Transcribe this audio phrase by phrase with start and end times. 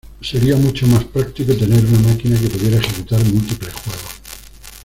[0.19, 4.19] Sería mucho más práctico tener una máquina que pudiera ejecutar múltiples juegos.